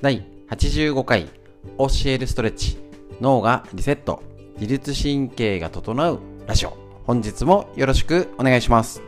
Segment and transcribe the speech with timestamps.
[0.00, 1.26] 第85回
[1.76, 2.78] 教えるストレッチ
[3.20, 4.22] 脳がリセット。
[4.60, 6.76] 自律神経が整うラジオ。
[7.04, 9.02] 本日もよろしくお願いします。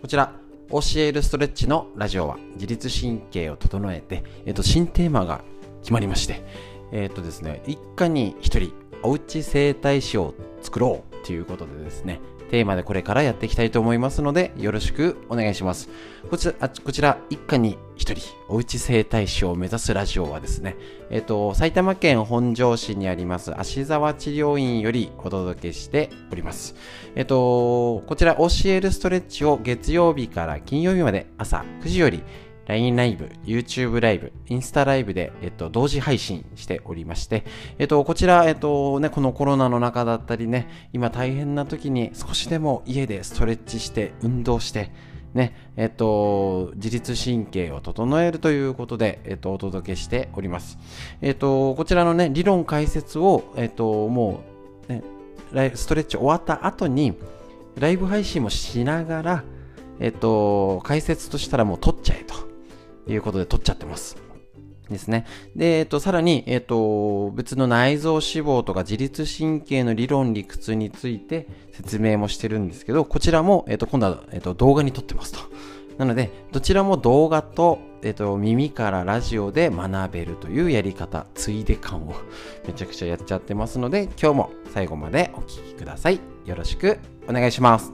[0.00, 0.32] こちら
[0.70, 5.42] 教えるストレッチのラジオは自律神経を整えて、えっと、新テーマが
[5.82, 6.44] 決まりまして、
[6.92, 15.88] えっとですね、一家に一人おうち整体師を作ろうということでですね、テーマでこれからやっていきたいと思いますので、よろしくお願いします。
[16.28, 20.76] こちら、こちら一家に一人、おうち整体師を目指すラジオはですね、
[21.10, 26.74] えっ、と、埼玉県本庄市にあります芦沢治療院よりお届けしております。
[27.14, 32.22] えっ、と、こちら教えるストレッチを月曜日から金曜日まで朝9時より
[32.70, 37.44] LINE ライブ、YouTube ライブ、インスタライブで、えっと、同時配信しておりまして、
[37.80, 44.92] えっと、こちら、えっと、ね、このコロナの中だったりね、今大変な時に少しでも家でストレッチして、運動して、
[45.34, 50.78] ね、えっと、自律神経を整えるということで、えっと、お届けしております。
[51.22, 54.42] えっと、こちらのね、理論解説を、えっと、も
[54.88, 57.14] う、ね、ストレッチ終わった後に、
[57.74, 59.44] ライブ配信もしながら、
[59.98, 62.49] えっと、解説としたらもう撮っちゃえと。
[63.12, 64.16] いうことで取っちゃってます。
[64.90, 65.24] ですね。
[65.56, 75.40] で、えっと、さらに、えっと、別の内臓脂肪とか自律神経の理論理屈について説明もしてるんですけど、こちらも、えっと、今度は、えっと、動画に撮ってますと。
[75.98, 82.14] なので、どちらも動画と、えっと、耳からラジオで学べるというやり方、ついで感を
[82.66, 86.18] めちゃくちゃやっちゃってますので、今日も最後までお聴きください。
[86.46, 86.98] よろしく
[87.28, 87.92] お願いします。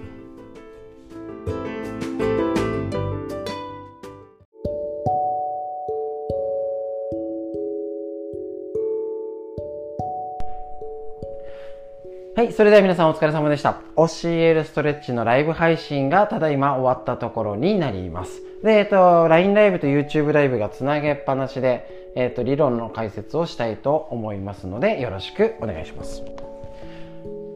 [12.37, 13.81] はい、それでは皆さんお疲れ様でした。
[13.97, 18.43] 教えるストレッチのライブ配信がただいま終わったところになります。
[18.63, 26.23] で、えっと、LINE ライブと YouTube ライブがつなげっぱなしで、えっと、理論の解説をしたいと思いますので、よろしくお願いします。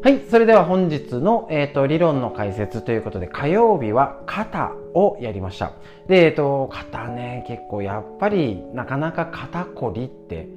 [0.03, 5.73] はい、それでは本日の、えっと、理論の解説ということで、火曜日は肩をやりました。
[6.09, 10.49] で、えっと、肩ね、結構やっぱりなかなか肩こりって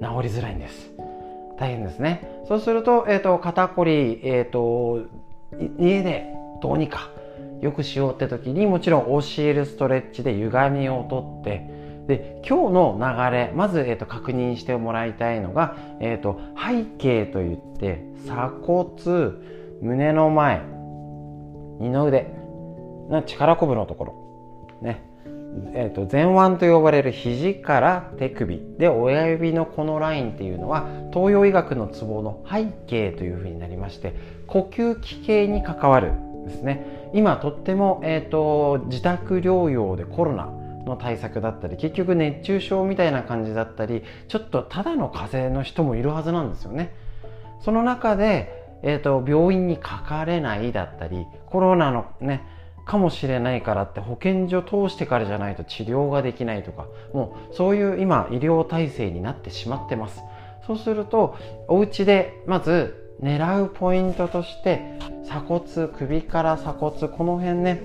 [0.00, 0.90] 治りづらいんです。
[1.58, 2.44] 大変ですね。
[2.46, 5.02] そうすると、えっ、ー、と、肩こり、えっ、ー、と、
[5.78, 6.32] 家で
[6.62, 7.10] どうにか
[7.60, 12.98] よくしようって時にもちろん教えるストレッチで歪みをとって、で、今日の
[13.30, 19.32] 流れ、まず、えっ、ー、と、確認してもらいたいのが、えっ、と、背景といって、鎖骨、
[19.82, 20.62] 胸の前、
[21.80, 22.32] 二の腕、
[23.26, 25.02] 力こぶのところ、ね、
[25.74, 34.14] えーと、前腕と呼ばれる肘から手首で親指のこのラインっていうのは東洋医学のツボの背景というふうになりまして
[34.46, 36.12] 呼吸器系に関わる
[36.46, 37.10] ですね。
[37.14, 40.46] 今とっても、えーと、自宅療養でコロナ
[40.84, 46.92] の対策だったり結局熱中症みたいな感じだったりちょっとただの風邪の人もいるはずなんですよね。
[47.60, 52.57] その中で、えーと病院にかかれないだったりコロナのね
[52.88, 60.22] かもしれないからって保健所通してからじゃないと治療ができないとかもうそういう今医療体制になってしまってます。
[60.66, 61.36] そうすると
[61.68, 67.82] お家でまず狙うポイントとして鎖骨首から鎖骨この辺ね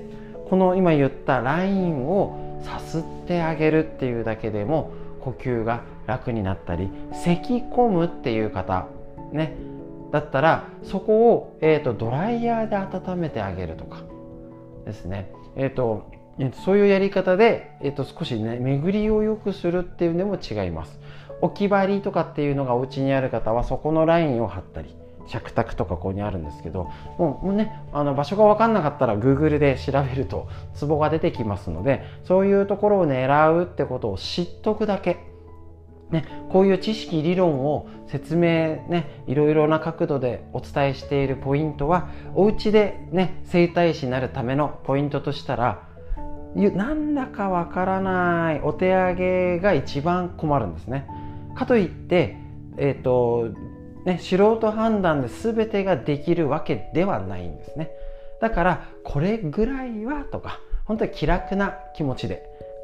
[0.49, 8.87] この今言ったラインをさすってあげるっていうだけでも呼吸が楽になったり咳き込むっていう方
[9.31, 9.57] ね
[10.11, 13.97] だったらそこを、えーとドライヤーで温めてあげるとか
[14.85, 15.31] ですね。
[15.55, 16.11] えっ、ー、と、
[16.65, 20.99] そういうやり方で、え、ー、と、少しね、巡りを良くするっていうのも違います。
[21.41, 24.95] 置き張りとかっていうのがお家にある方は、そこのラインを貼ったり、
[25.27, 35.32] 着卓とかここにあるんですけど、もうもうね、あの場所が分かんなかったら Google で調べるとツボが出てきますので、そういうところを狙うってことを知っとくだけ。
[36.13, 45.87] ね、こういう知識理論を説明ねいろいろな角度でお伝えしているポイントはお家でね整体師になるためのポイントとしたら
[46.55, 51.07] なんだかわからないお手上げが一番困るんですね。
[51.55, 52.37] かといって、
[52.77, 53.49] えーと
[54.05, 57.89] ね、素人判断で全てができるわけではないんですね。
[58.39, 62.43] だからこれぐらいはとか本当に気楽な気持ちで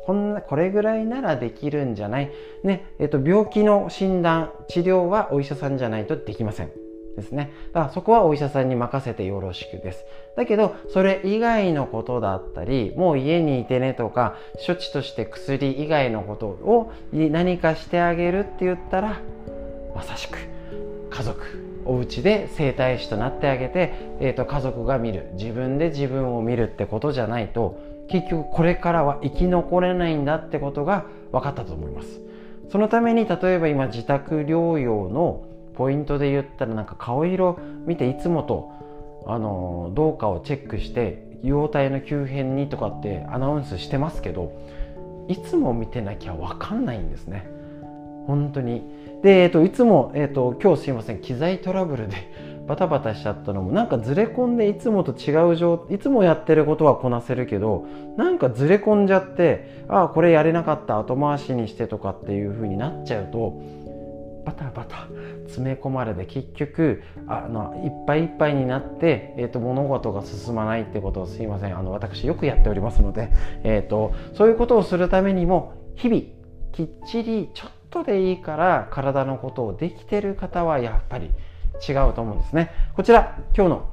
[0.10, 2.32] こんな、これぐらいならできるんじゃない
[2.64, 6.72] ね、えっと、病気の診断、治療はお医者さんじゃないとできません。
[7.16, 7.52] ですね。
[7.74, 10.04] だからそこはお医者さんに任せてよろしくです。
[10.36, 14.36] だけど、それ以外のことだったり、もう家にいてねとか、
[14.66, 19.22] 処置として薬以外のことを何かしてあげるって言ったら、
[19.94, 20.40] まさしく
[21.12, 27.80] 家族お家で整体師となってあげて、えーと、家族が見る自分で自分を見るってことじゃないと
[28.10, 32.20] 結局これからは生き残れないんだってことが分かったと思います。
[32.72, 38.72] そのために例えば今自宅療養のポイントで言ったらなんか顔色見ていつもと
[39.26, 44.52] あのどうかをチェックして容体の急変にとかってアナウンスしてますけど
[45.28, 47.50] いつも見てなきゃ分かんないんですね。
[48.28, 48.84] 本当に。
[49.24, 51.20] で、えっと、いつも、えっと、今日すいません。
[51.20, 52.16] 機材トラブルで
[52.70, 63.60] バタバタしちゃったのもなんかずれ込んでいつもと違う状いつもやってることはこなせるけどなんかずれ込んじゃってああこれやれなかった後回しにしてとかっていう風になっちゃうと
[64.46, 65.08] バタバタ
[65.46, 71.78] 詰め込まれて結局あのいっぱいいっぱいになって、えーと、物事が進まないってことをすいません。
[71.78, 73.32] あの私よくやっておりますので、
[73.64, 76.22] えーとそういうことをするためにも日々
[76.72, 81.32] きっちりちょっとでいいから体のことをできてる方はやっぱり
[81.88, 82.72] 違うと思うんですね。
[82.96, 83.90] こちら、今日の、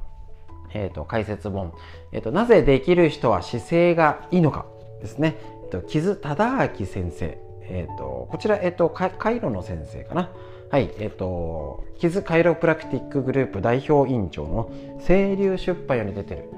[0.73, 1.73] えーと、解説本、
[2.11, 4.65] えーと、なぜできる人は姿勢がいいのか
[5.01, 5.37] ですね。
[5.65, 10.31] えーと、木津忠明先生、えー、とこちら、えー、とカイロの先生かな。
[10.69, 14.69] はい、えっ、ー、と、キズカイロプラクティックグループ代表委員長の
[15.05, 16.49] 清流出版より出てる、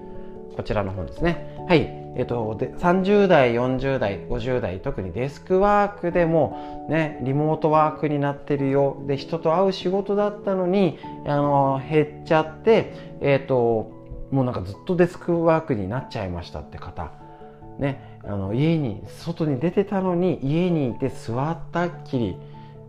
[0.55, 1.63] こちらの本ですね。
[1.67, 9.03] はい、えっ、と、で30代、40代、50代、特にデスクワークでも、ね、リモートワークになってるよ。
[9.07, 13.91] で、人と会う仕事だったのに、あの、減っちゃって、えっ、と、
[14.31, 17.11] もうなんかずっとデスクワークになっちゃいましたって方。
[17.79, 22.35] ね、あの家に外に出てたのに家にいて座ったっきり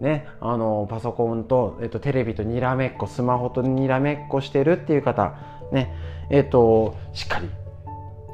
[0.01, 5.35] ね、あのパソコンと、えっと、テレビとにらめっこスマホとにらめっこしてるっていう方、
[5.73, 5.95] ね
[6.31, 7.49] えっと、しっかり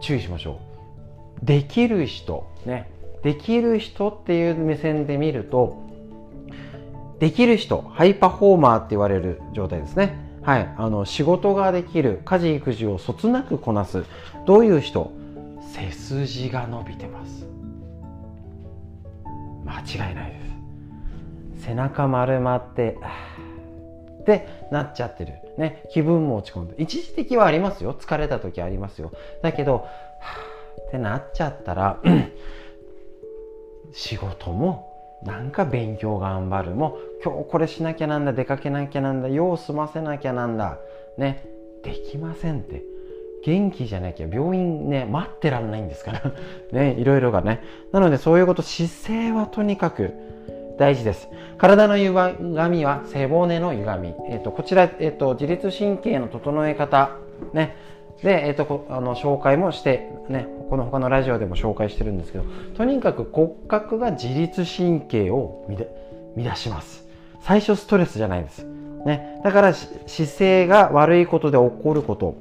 [0.01, 0.66] 注意しましょう
[1.43, 2.91] できる人、ね、
[3.23, 5.85] できる人っていう目線で見ると
[7.19, 10.25] できる人ハイパフォーマーって言われる状態ですね。
[10.43, 14.05] はい、あの仕事ができる家事育児をそつなくこなす
[14.47, 15.11] どういう人？
[15.73, 17.47] 背筋が伸びてます。
[19.65, 20.41] 間違いないで
[21.59, 21.65] す。
[21.67, 22.97] 背中丸まって
[24.23, 26.75] ってなっちゃってる、ね、気分も落ち込んで。
[26.83, 27.95] 一時的はありますよ。
[27.95, 29.11] 疲れた時ありますよ。
[29.43, 29.87] だけど
[30.89, 32.01] ってなっちゃったら
[33.93, 34.93] 仕事も
[35.23, 40.79] なんか勉強頑張るも今日これしなきゃなんだ出かけなきゃなんだ用済ませなきゃなんだ
[41.19, 41.45] ね
[41.83, 42.83] できませんって
[43.45, 46.33] 元気じゃなきゃ病院ね待ってらんないんですから
[46.73, 47.63] ねいろいろがね
[47.93, 50.13] なのでそういうこと姿勢はとにかく
[50.79, 51.29] 大事です。
[51.59, 52.35] 体の歪
[52.69, 54.15] みは背骨の歪み。
[54.29, 57.17] えっ、ー、と、こちら、えっ、ー、と、自律神経の整え方、
[57.53, 57.77] ね。
[58.23, 62.45] で、えっ、ー、と、あの、紹介もして、ね、この他のラジオでも紹介してるんですけど、
[62.77, 65.67] とにかく骨格が自律神経を
[66.37, 67.07] 乱します。
[67.41, 68.65] 最初ストレスじゃないです。
[69.05, 69.41] ね。
[69.45, 69.99] だから、姿
[70.39, 72.37] 勢が悪いことで起こること。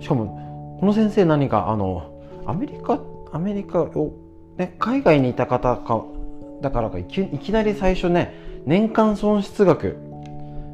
[0.00, 2.10] しかも、この先生何か、あの、
[2.46, 3.00] アメリカ、
[3.32, 4.12] アメリカを、
[4.56, 6.04] ね、海外にいた方か、
[6.60, 8.34] だからかいきいきなり最初ね
[8.66, 9.96] 年間損失額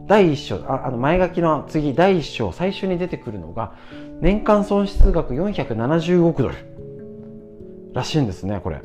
[0.06, 3.72] 第1章ああの前書きの次第1章最初に出てくるのが
[4.20, 6.54] 年間損失額470億ドル
[7.92, 8.80] らしいんですねこれ。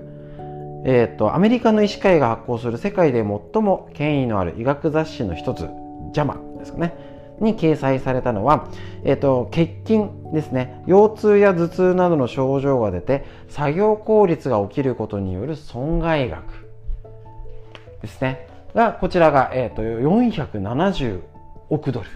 [0.83, 5.69] えっ、ー、とアメリカの医師会が発行する世界で最も権威のある医学雑誌の一つ
[6.13, 6.95] JAMA ですかね
[7.39, 8.69] に掲載されたのは、
[9.03, 10.01] え、ー、と欠筋
[10.33, 16.67] ですね腰痛や頭痛などの症状が出て作業効率が起きることによる損害額
[18.01, 18.50] ですね。
[18.73, 21.21] が、こちらが、え、ー、と、470
[21.69, 22.07] 億ドル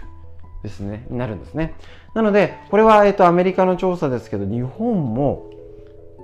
[0.62, 1.74] ですね、になるんですね。
[2.14, 5.50] なので、これは、え、ー、と、アメリカの調査ですけど、日本も、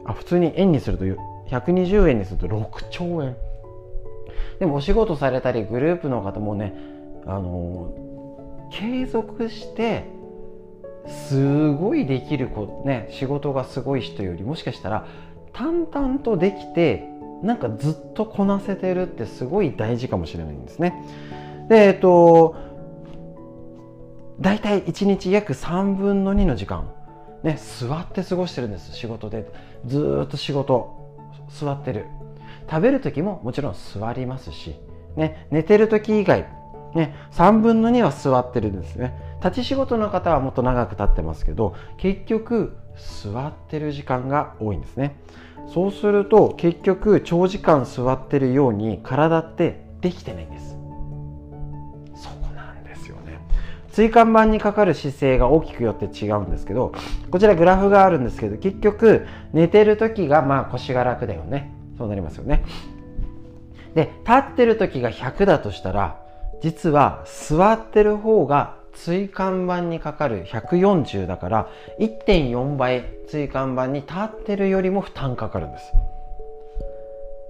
[0.04, 3.36] あ、普通に円にすると、120円にすると6兆円。
[4.58, 6.74] でも、お仕事されたり、グループの方もね、
[7.26, 7.94] あの
[8.72, 10.04] 継続して、
[11.06, 15.06] すごいできる子、ね、仕事がすごい人よりもしかしたら
[15.52, 17.08] 淡々とできて
[17.42, 20.94] なんかずっとこなせてるってすごい大事かもしれないんですね。
[21.68, 22.54] で、えっと、
[24.40, 26.90] 大体1日約3分の2の時間、
[27.42, 29.46] ね、座って過ごしてるんです、仕事で。
[29.86, 31.16] ずっと仕事、
[31.48, 32.06] 座ってる。
[32.70, 34.76] 食べる時ももちろん座りますし、
[35.16, 36.46] ね、寝てる時以外、
[36.94, 39.14] ね、3分の2は座ってるんですね。
[39.42, 42.76] 立ち仕事の方はもっと長く立ってますけど、結局
[43.22, 45.16] 座ってる時間が多いんですね。
[45.66, 50.76] そうすると結局長時間座ってるように体ってできてないんです。
[52.14, 53.40] そこなんですよね。
[53.92, 56.92] 椎間板にかかる姿勢が大きくよって違うんですけど
[57.30, 61.72] こちらグラフがあるんですけど結局寝てる時がまあ腰が楽だよね。
[61.96, 62.64] そうなりますよね。
[63.94, 66.20] で立ってる時が100だとしたら
[66.62, 71.68] 実は座ってる方が椎間板にかかる140だから
[71.98, 75.84] 1.4倍椎間板に立ってるよりも負担かかるんです。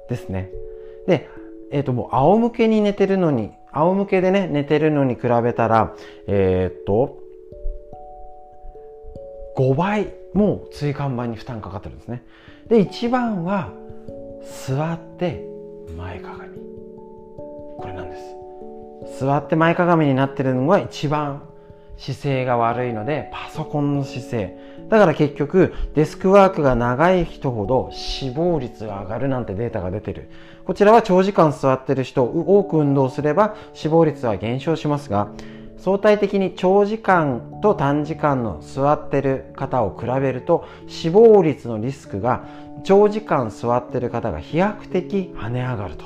[0.08, 0.50] ですね。
[1.06, 1.28] で、
[1.70, 5.94] えっ、ー、ともう仰向けに寝てるのに、仰向けでね、寝てるのに比べたら、
[6.26, 7.18] えっ、ー、と、
[9.56, 12.22] 5倍もう椎間板に負担かかってるんですね。
[12.68, 13.70] で、一番は
[14.66, 15.44] 座って
[15.96, 16.58] 前かがみ。
[17.78, 18.41] これなんです。
[19.18, 21.42] 座って前かがみになってるのが一番
[21.97, 24.56] 姿勢が悪いので、パソコンの姿勢。
[24.88, 30.28] だから結局、デスクワークが長い人ほど死亡率が上がるなんてデータが出てる。
[30.64, 35.28] こちらは長時間座ってる人、多く運動すれば死亡率は減少しますが、
[35.78, 42.44] 相対的に長時間と短時間の座ってる方を比べると死亡率のリスクが
[42.85, 46.04] 長時間座ってる方が飛躍的跳ね上がると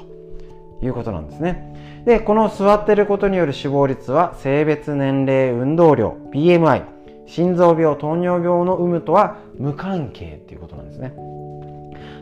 [0.83, 1.76] いうことなんですね。
[2.07, 6.85] で、この座ってることによる死亡率は性別、年齢、運動量、BMI、
[7.27, 11.13] 心臓病、糖尿病の有無とは無関係っていうことなんですね。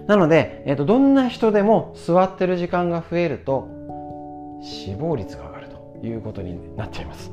[0.07, 3.69] なので、えっと、どんな人でも座ってる時間が増えると
[4.63, 7.31] 死亡率が上がるということになっちゃいます。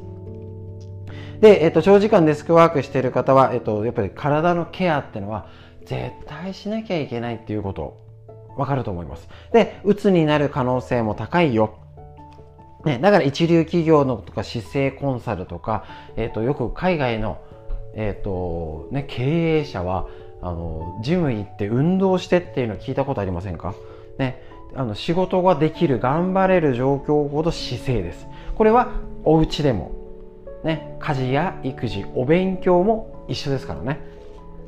[1.39, 5.47] で、えっと、長時間デスクワークしている方は、えっと、やっぱり体のケアっていうのは
[5.85, 7.97] 絶対しなきゃいけないっていうこと
[8.57, 9.29] わかると思います。
[9.53, 11.77] で、うつになる可能性も高いよ。
[12.85, 15.85] ね、だから一流企業のとか姿勢コンサルとか、
[16.15, 17.37] えっと、よく海外の、
[17.93, 20.07] えっと、ね、経営者は、
[20.41, 23.75] あの、ジム行って運動してっていうの聞いたことありませんか？
[24.17, 24.41] ね、
[24.75, 28.27] あの、仕事ができる、頑張れる状況ほど姿勢です。
[28.55, 28.89] これは
[29.23, 29.91] お家でも
[30.63, 33.99] ね、家事や育児、お勉強も一緒ですからね。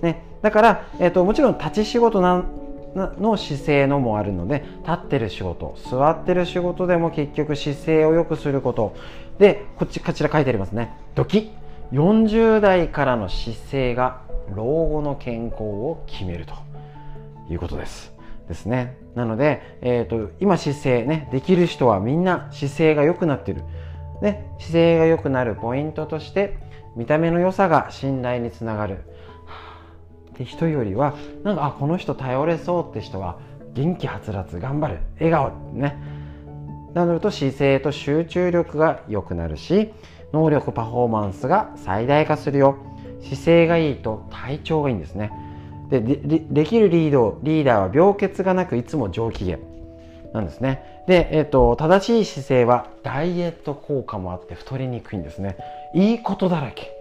[0.01, 2.45] ねだから、えーと、もちろん立ち仕事な
[2.95, 8.95] の姿勢のもあるので立ってる仕事座ってる仕事でも結局姿勢を良くすること。
[9.39, 10.95] でこっちこちら書いてありますね。
[11.15, 11.51] ドキ。
[11.91, 14.21] 40代からの姿勢が
[14.55, 16.53] 老後の健康を決めると。
[17.49, 18.13] いうことです。
[18.47, 18.97] ですね。
[19.15, 23.63] なので、えーと今姿勢ねできる人はみんな姿勢が良くなってる。
[24.21, 26.57] で姿勢が良くなるポイントとして
[26.95, 29.03] 見た目の良さが信頼につながる。
[30.33, 33.37] って人よりはなんかあこの人頼れそうって人は
[33.73, 35.95] 元気はつらつ頑張る笑顔ね
[36.93, 39.91] なると姿勢と集中力が良くなるし
[40.31, 42.77] 能力パフォーマンスが最大化するよ
[43.21, 45.31] 姿勢がいいと体調がいいんですね
[45.89, 49.57] でできるリードリーダーは病欠がなくいつも上機嫌
[50.33, 51.03] なんですね。
[51.07, 55.57] で、えっ、ー、と、正しい姿勢はダイエット効果もあって太りにくいんですね。
[55.93, 56.91] いいことだらけ。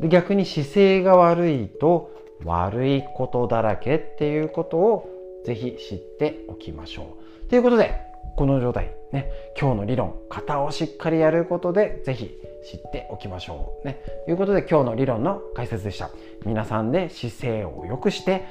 [0.00, 2.10] で、逆に姿勢が悪いと
[2.44, 5.08] 悪いことだらけっていうことを
[5.44, 7.16] ぜひ知っておきましょ
[7.46, 7.48] う。
[7.48, 7.94] ということで、
[8.36, 12.30] この状態、ね、今日の理論、型をしっかりやることで、ぜひ
[12.64, 13.86] 知っておきましょう。
[13.86, 14.00] ね。
[14.24, 16.10] ということで、今日の理論の解説でした。
[16.46, 18.44] 皆さんで姿勢を良くして、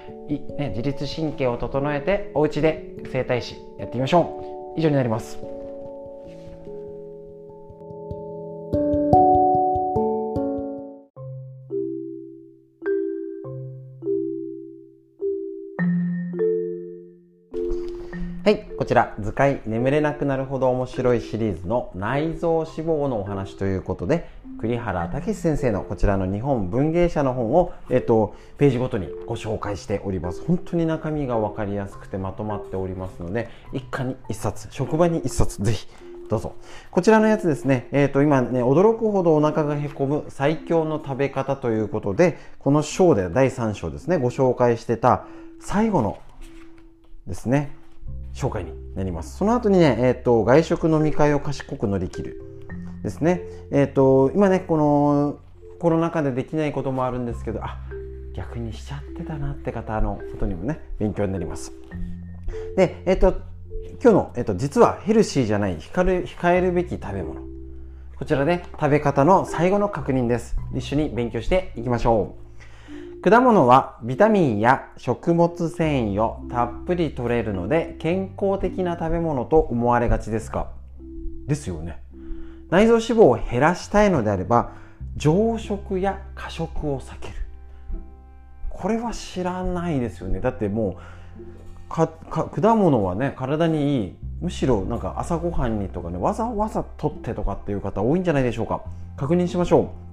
[0.57, 4.79] ね、自律神経を整えて、お家で整体師やってみましょう。
[4.79, 5.58] 以上になります。
[18.79, 30.41] こちら図解眠れなくなるほど面白いシリーズの内臓脂肪のお話ということで栗原武先生のこちらの日本文芸社の本を、えっと、ページごとにご紹介しております。
[30.45, 35.85] 本当に中身が分かりやすくてまとまっておりますので一家に一冊職場に一冊ぜひ
[36.29, 36.53] どうぞ。
[36.89, 45.25] こちらのやつですね、えっと今ね驚くほどお腹がへこむ最強の食べ方ということでこの章で第3章ですねご紹介してた
[45.59, 46.17] 最後の
[47.27, 47.77] ですね
[48.33, 49.37] 紹介になります。
[49.37, 52.41] その後にね、え、ー、と、外食飲み会を賢く乗り切る。
[53.03, 53.41] ですね。
[53.71, 55.39] えっ、ー、と、今ね、この
[55.79, 57.79] コロナ禍でできないこともあるんですけど、あ、
[58.33, 61.73] 逆にしちゃってたなって方のことにもね、勉強になります。
[62.75, 63.41] で、えっ、ー、と、
[64.01, 67.41] 今日の、えっと、実はヘルシーじゃない控える控えるべき食べ物。
[68.17, 70.57] こちらで食べ方の最後の確認です。
[70.75, 72.48] 一緒に勉強していきましょう。
[73.21, 80.71] 果物はビタミンや食物繊維をたっぷり取れるので健康的な食べ物と思われがちですか？
[81.45, 82.01] ですよね。
[82.69, 84.71] 内臓脂肪を減らしたいのであれば
[85.17, 87.33] 常食や過食を避ける。
[88.69, 90.39] これは知らないですよね。
[90.39, 90.95] だっても
[91.89, 98.81] う果物はね体にいいむしろなんか朝ごはんにとかねわざわざ取ってとかっていう方多いんじゃないでしょうか
[99.17, 100.08] 確認しましょう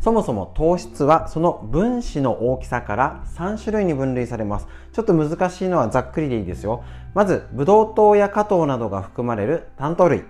[0.00, 4.68] そもそも糖質はその分子の大きさから3種類に分類されます。
[4.92, 6.84] ちょっと難しいのはざっくりでいいですよ。
[7.14, 10.24] まず、ブドウ糖や果糖などが含まれる炭糖類。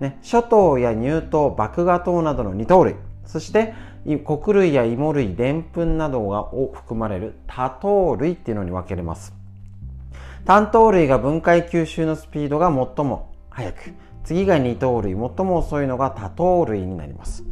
[0.00, 3.74] ね、諸糖や乳糖、麦芽糖などの二糖類、そして
[4.24, 9.34] 穀類や芋類、でんぷんなどが含まれる多糖類っていうのに分けれます。
[10.44, 13.78] 単糖類が分解吸収のスピードが最も速く、
[14.24, 17.44] 次が二糖類、最も遅いのが多糖類になります。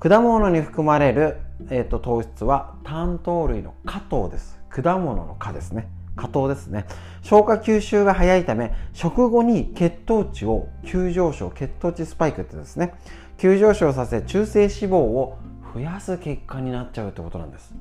[0.00, 1.36] 果物に含まれる、
[1.68, 4.58] えーと、糖質は単糖類の果糖です。
[4.70, 5.90] 果物の果ですね。
[6.16, 6.86] 果糖ですね。
[7.20, 12.94] 消化吸収が早いため、食後に血糖値を急上昇、血糖値スパイクってですね、
[13.36, 15.36] 急上昇させ中性脂肪を
[15.74, 17.74] 増やす結果になっちゃうってことなんです。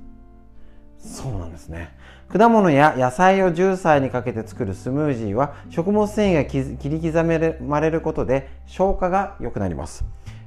[0.97, 1.95] そうなんですね。
[2.27, 10.03] 果物や野菜をジューサーにかけて作るスムージーは食物繊維が切り刻まれることで消化が良くなります。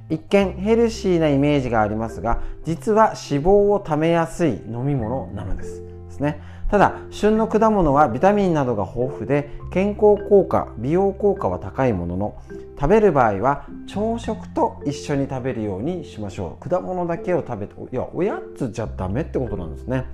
[0.09, 5.81] 一見ヘルシーなイメージがありますが実は脂肪をためやすい飲み物なのです。
[5.81, 6.41] ですね。
[6.69, 12.35] ただ旬の果物はビタミンなどが豊富で健康効果美容効果は高いものの
[12.79, 16.69] 食べる場合は朝食と一緒に食べるようにしましょう。
[16.69, 20.05] 果物だけを食べていやおやつじゃダメってことなんですね。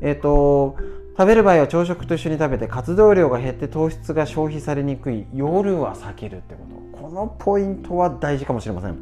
[0.00, 0.76] えっ、ー、と
[1.18, 5.26] 食べる場合は朝食と一緒に食べて活動量が減って糖質が消費されにくい。
[5.34, 6.60] 夜は避けるってこ
[6.92, 7.02] と。
[7.02, 8.98] このポイントは大事かもしれません。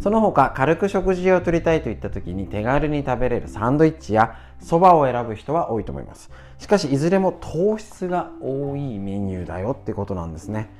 [0.00, 6.30] その他軽く食事をとりたいといった時に手軽に食べれるサンドイッチやそばを選ぶ人は多いと思います。
[6.56, 10.70] しかしいずれも糖質が多いメニューだよってことなんですね。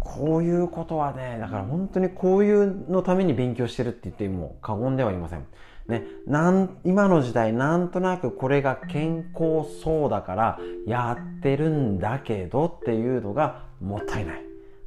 [0.00, 5.46] こういうことはねだから本当にこういうのために勉強してるって言っても過言ではありません。
[5.88, 14.42] ね、なん今の時代なんとなくこれが健康そうだからやってるんだけどっていうのがもったいない。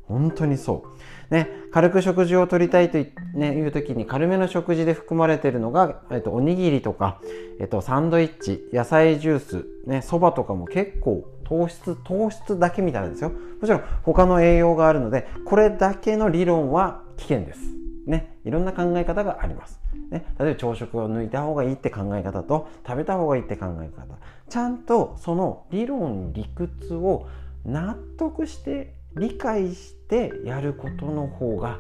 [0.08, 0.84] 本当にそ
[1.30, 1.34] う。
[1.34, 7.22] ね、軽く食事をとりたいとい,、ね、いう時に軽めの食事で含まれているのが、えっと、おにぎりとか、
[7.60, 13.30] えっと、サンドイッチ、野菜ジュース、ね、そばとかも結構糖質、糖質だけみたいなんですよ。
[13.30, 17.62] もちろん他の栄養があるので、これだけの理論は危険です。
[18.06, 19.81] ね、いろんな考え方があります。
[20.10, 24.18] ね、例えば朝食を抜いた方がいいって考え方と食べた方がいいって考え方。
[24.50, 27.28] ちゃんとその理論理屈を
[27.66, 31.80] 納得して理解してやることの方が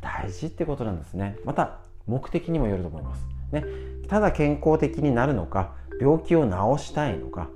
[0.00, 1.36] 大事ってことなんですね。
[1.44, 3.64] また目的にもよると思います、ね、
[4.08, 7.48] ただ健康的になるのか病気を治したいのか、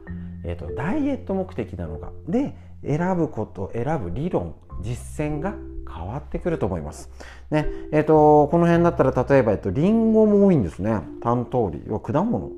[0.45, 5.55] えーと、ダイエット目的なのかで選ぶこと選ぶ理論実践が
[5.93, 7.11] 変わってくると思います。
[7.51, 11.01] ね、えっ、ー、と、この辺だったら例えば、えっと、リンゴも多いんですね。
[11.23, 11.91] 単通り。
[11.91, 12.51] は果物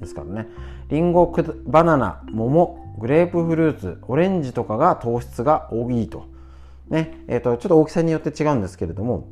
[0.00, 0.48] ですからね。
[0.88, 1.34] リンゴ、
[1.66, 6.26] バナナ、桃、グレープフルーツ、オレンジとかが糖質が多いと。
[6.88, 9.28] ね、えっ、ー、と、ちょっと大きさによって違うんですけれども、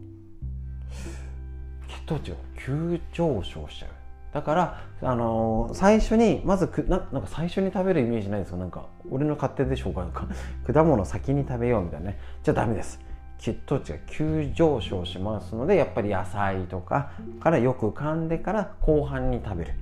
[1.89, 3.96] 血糖値が急上昇しちゃう。
[4.37, 8.59] だから、あのー、最初にまずくなんか最初に食べるイメージないですか？
[8.59, 10.11] なんか俺の勝手でしょうか？
[10.71, 12.19] 果物先に食べようみたいなね。
[12.43, 13.01] じゃあダメです。
[13.39, 19.73] 血糖値が急上昇しますのでやっぱり野菜とかからよく噛んでから後半に食べる。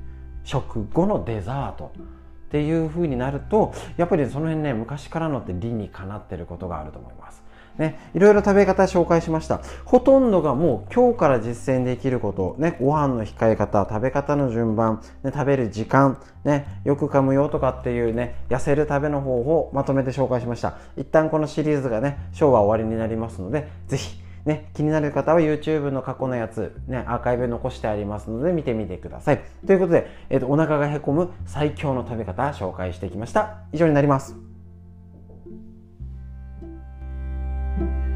[0.44, 1.90] 食後のデザート。
[1.96, 7.43] っていう風になるとやっぱりその辺ね昔からのって理にかなってることがあると思います。
[7.78, 9.60] ね、いろいろ食べ方紹介しました。
[9.84, 20.78] ほとんどがもう今日から実践できること、ね、ご飯の控え方、食べ方の順番、ね、食べる時間、ね、よく噛むよとかっていうね、痩せる食べの方法をまとめて紹介しました。
[20.96, 29.42] 一旦このシリーズがね、ショーは終わりになりますので、ぜひ、ね、気になる方は YouTube の過去のやつ、ね、アーカイブ残してありますので見てみてください。
[29.66, 33.62] ということで、えっ、ー、と、お腹がへこむ最強の食べ方紹介してきました。
[33.72, 34.43] 以上になります。
[37.78, 38.13] you.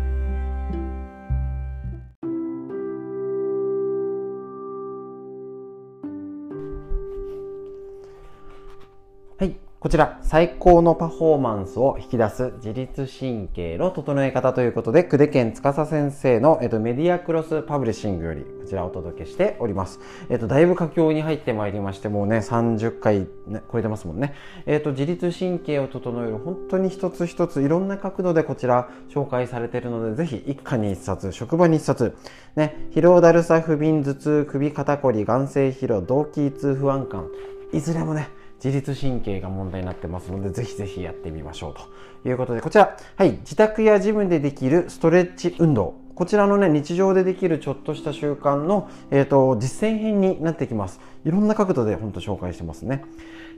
[9.88, 19.98] こちら、最高のパフォーマンスを引き出す自律神経の整え方ということで、久手健司先生の、えっと、メディアクロスパブリッシングより、こちらお届けしております。
[20.28, 24.34] えっと、だいぶ佳境に入ってまいりまして、もうね、30回、ね、超えてますもんね。
[24.66, 32.14] えっと、自律神経を整える、本当に一つ一つ、いろんな角度でこちら紹介されているので、ぜひ一家に一冊、職場に一冊、
[32.56, 37.28] ね、疲労だるさ、不眠、頭痛、首肩こり、眼性疲労、動悸痛、不安感、
[37.72, 38.28] いずれもね、
[38.62, 41.74] 自律神経が問題になってますので、ぜひぜひやってみましょう
[42.22, 45.94] ということで、こちら、はい、自宅やジムでできるストレッチ運動。
[46.14, 50.98] こちらのね、日常でできるちょっとした習慣の、えっ、ー、と、実践編になってきます。
[51.24, 53.04] いろんな角度で本当紹介してますね。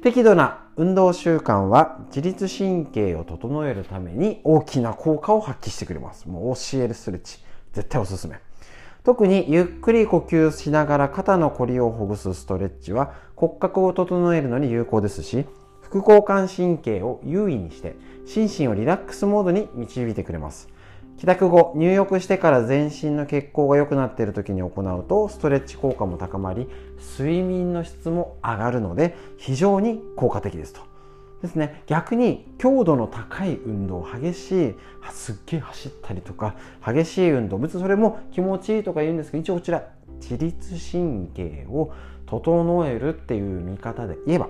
[0.02, 6.28] 適度な運動習慣は自律神経を整えるために大きな効果を発揮してくれます。
[6.28, 7.38] もう教えるストレッチ。
[7.72, 8.38] 絶対おすすめ。
[9.10, 15.46] 特にゆっくり呼吸しながら肩のこりをほぐすストレッチは骨格を整えるのに有効ですし
[15.82, 20.68] 副交感神経を優位にして心身をリラックスモードに導いてくれます。
[21.18, 26.68] 帰宅後入浴してから全身の血行が良くなっている時に行うとストレッチ効果も高まり
[27.18, 30.89] 睡眠の質も上がるので非常に効果的ですと。
[31.42, 31.82] ですね。
[31.86, 34.74] 逆に強度の高い運動激しい
[35.10, 39.84] すっげえ走ったりとか激しい運動別にそれも気持ちいいとか言うんですけど一応こちら
[40.20, 41.92] 自律神経を
[42.26, 44.48] 整えるっていう見方で言えば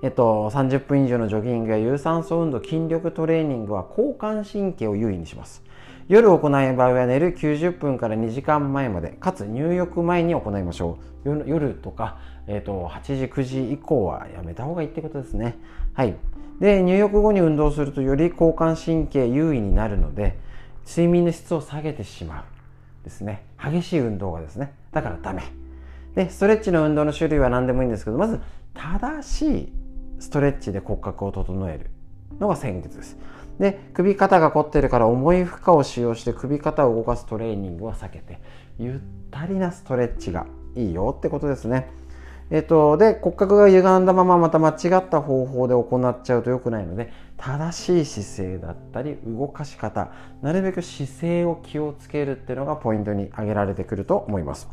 [0.00, 5.64] えっと、30分以上のジョギングや有酸素運動筋力トレーニングは交感神経を優位にします。
[6.06, 11.44] 夜行う場合は寝る90分から2時間前までかつ入浴前に行いましょう。
[11.46, 15.56] 夜とか、えっと、8時9時以降はやめた方がいいってことですね
[15.94, 16.16] はい
[16.60, 20.38] で入浴後に運動するとより交感神経優位になるので
[20.86, 22.44] 睡眠の質を下げてしまう
[23.04, 25.42] ですね激しい運動がですねだからダメ
[26.14, 28.40] でストレッチの運動の種類は何でもいいんですけどまず
[28.74, 29.72] 正しい
[30.18, 31.90] ストレッチで骨格を整える
[32.40, 33.16] のが先月です。
[33.58, 38.40] で首肩が凝ってるから重い負荷を使用して首肩を動かすトレーニングは避けて
[38.78, 38.98] ゆっ
[39.32, 41.90] たりなストレッチがいいよってことですね。
[42.50, 54.68] えっと、で骨格が歪んだまままた間違った方法で行っちゃうと良くないので正しい姿勢だったり動かし方なるべく姿勢を気をつけるっていうのがポイントに挙げられてくると思います。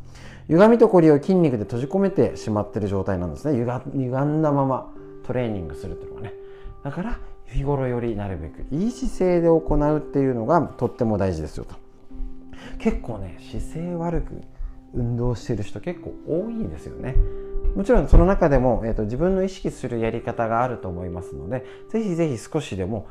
[0.48, 3.58] 歪みとこりを筋肉で閉じ込めてしまってる状態なんですね。
[3.58, 4.92] 歪んだまま
[5.26, 6.34] トレーニングするっていうのがね。
[6.84, 11.76] だから日頃よりなるべくいい姿勢で行うっていうのがとっても大事ですよと。
[12.80, 14.42] 結構ね姿勢悪く
[14.96, 17.16] 運動してる人結構多いんですよね
[17.76, 23.08] もちろんその中でも、えーと、自分の意識するやり方があると思いますのでぜひぜひ少しでも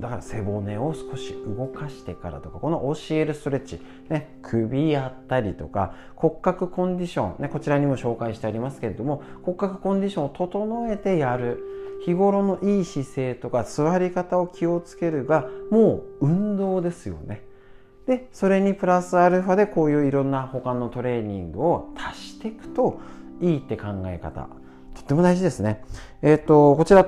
[0.00, 11.62] だから背骨を少し動かしてからとかこの OCL ストレッチ、ね、首やったりとか骨格コンディション、ね、こちらにも紹介してありますけれども骨格コンディションを整えてやる
[12.04, 17.49] 日頃のいい姿勢とか座り方を気をつけるがもう運動ですよね。
[18.06, 23.00] でそれにプラスアルファでこういういろんな他のトレーニングを足していくと
[23.40, 24.48] いいって考え方
[24.94, 25.84] とっても大事ですね。
[26.22, 27.06] えっ、ー、とこちら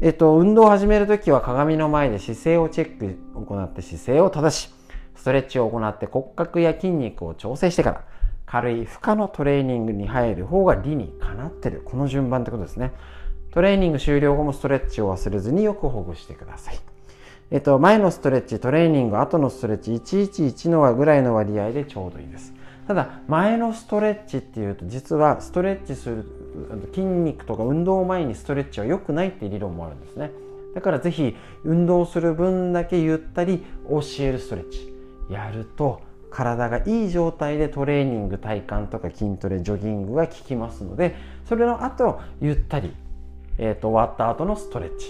[0.00, 4.70] えっと、運動を始めるときは鏡の前で姿勢をチェック行って姿勢を正し、
[5.16, 8.04] ストレッチを行って骨格や筋肉を調整してから、
[8.46, 11.82] 軽い負荷のトレーニングに入る方が理にかなってる。
[11.84, 12.92] この順番ってことですね。
[13.50, 16.78] トレーニング終了後もストレッチを忘れずによくほぐしてください。
[17.50, 22.52] えっと、前のストレッチ、トレーニング、後のストレッチ、111のぐらいの割合でちょうどいいです。
[22.86, 26.24] ただ、前のストレッチっていうと、実はストレッチする
[26.92, 30.30] 筋肉とか運動前にストレッチは良くないっていう理論もあるんですね。
[30.74, 31.34] だからぜひ
[31.64, 34.92] 運動する分だけゆったり教えるストレッチ。
[35.30, 42.94] やると体がいい状態でトレーニング体幹とか筋トレジョギングが効きますのでそれの後ゆったり、
[43.58, 45.06] えーと、終わった後のストレッチ、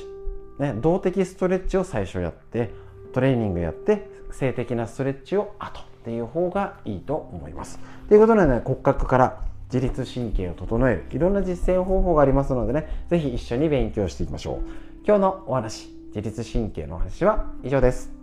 [0.59, 2.71] ね、動的ストレッチを最初やって
[3.13, 7.79] トレーニングやって性的なストレッチを後っていう方がいいと思います。
[8.09, 11.05] ということでね骨格から自律神経を整える。
[11.11, 14.59] いろんな実践方法がありますのでね是非一緒に勉強していきましょう。
[15.07, 18.18] 今日のお話自律神経の話は以上です。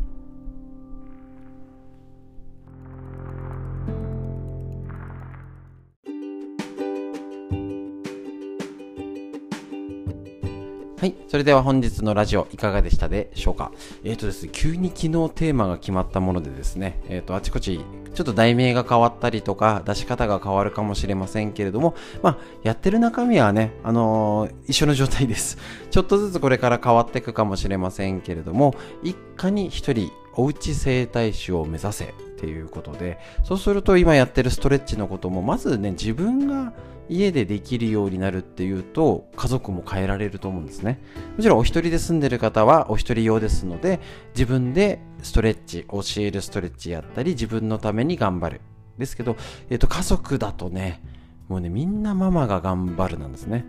[11.06, 11.16] はい。
[11.28, 13.72] それでは本日のラジオいかがでしたでしょうか？
[14.04, 17.80] えっ、ー、とですね、急に昨日テーマが決まったものでですね、えっ、ー、と、あちこち
[18.16, 25.60] ちょっと題名が変わったりとか、出し方が変わるかもしれませんけれども、まあ、やってる中身はね、あのー、一緒の状態です。
[25.92, 32.08] ちょっとずつこれから変わっていくかもしれませんけれども、一家に一人、おうち整体師を目指せっ
[32.40, 36.74] ていうことで、そうすると今やってるストレッチのことも、まずね、自分が
[37.10, 41.02] 家でできるようになるっていうと家族も変えられると思うんですね
[41.38, 44.00] もちろんお一人で住んでる方はお一人用ですので
[44.34, 48.62] 自分でストレッチ教えるストレッチやったり自分のために頑張る
[48.98, 49.36] ですけど、
[49.70, 51.02] えっと、家族だとね
[51.48, 53.66] もうねみんなママが頑張るなんですね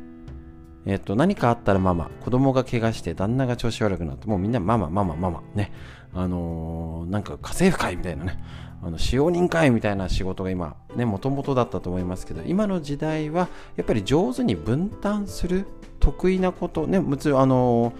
[0.86, 5.72] えっと、何かあったらママ、子供が怪我して旦那が調子悪くなって、もうみんなママ、ママ、ママ、ね。
[6.14, 8.38] あのー、なんか家政婦会みたいなね。
[8.86, 15.66] あの使用人会みたいな仕事が今ねもともとだったと思いますけど今の時代はやっぱり上手に分担する
[15.98, 17.92] 得意なことねむつあの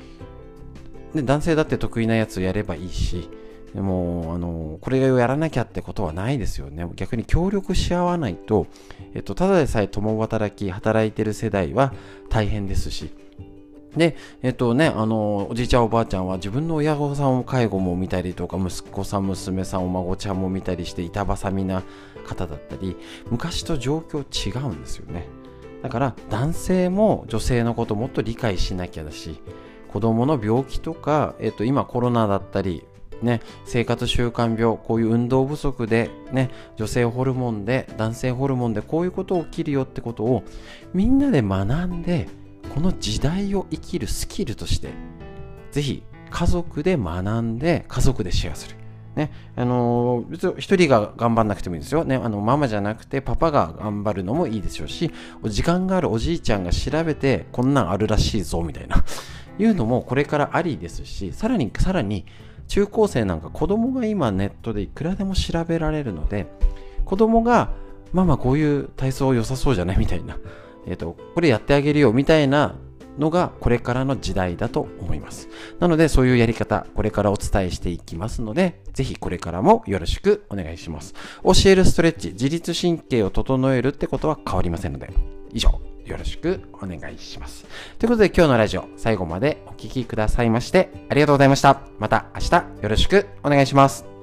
[1.13, 3.29] ね男性だって得意なやつをやればいいし
[3.75, 6.89] でもあのこれをやらなきゃってことはないですよね。
[6.95, 8.69] 逆に協力し合わないと、
[9.13, 11.93] えっと、ただでさえ共働き働いてる世代は
[12.31, 13.11] 大変ですし
[13.97, 21.83] で、えっとね、あの、おじいちゃんおばあちゃんは自分の親御さんを介護も見たりとか、息子さん、娘さん、お孫ちゃんも見たりして、板挟みな
[22.27, 22.97] 方だったり、
[23.31, 25.27] 昔と状況違うんですよね。
[25.83, 29.41] だから、男性も女性のこともっと理解しなきゃだし、
[29.89, 32.85] 子供の病気とか、えっと、今コロナだったり、
[33.23, 40.43] ね、生活習慣病、こういう運動不足で、ね、女性ホルモンで、男性ホルモンでこういうこと起きるよってことを
[40.93, 42.29] みんなで学んで、
[42.75, 44.91] この時代を生きるスキルとして、
[45.73, 48.77] ぜひ家族で学んで、家族でシェアする。
[49.15, 52.05] ね、あのー、別に一人が頑張んなくてもいいですよ。
[52.05, 55.11] ね、あの、ママじゃなくてパパが頑張るのもいいでしょうし、
[55.45, 59.05] 時間があるおじいちゃんが調べて、こんなんあるらしいぞ、みたいな、
[59.59, 62.27] いうのもこれからありですし、さらに、さらに、
[62.69, 66.47] 中高生なんか子供が今ネットでいくらでも調べられるので、
[67.07, 67.71] 子供が、
[68.13, 69.99] ママこういう体操良さそうじゃない？
[69.99, 70.37] みたいな、
[70.87, 72.77] えっ、と、これやってあげるよみたいな
[73.19, 75.49] のがこれからの時代だと思います。
[75.81, 81.15] なのでそういうやり方、これからお伝えしていきますので、ぜひこれからもよろしくお願いします。
[81.43, 85.11] 教えるストレッチ、自律神経を整えるってことは変わりませんので、
[85.53, 87.67] 以上、よろしくお願いします。
[87.99, 91.81] ということで今日のラジオ、最後までお聴きくださいまして、ありがとうございました。
[91.99, 94.16] また明日よろしくお願いします。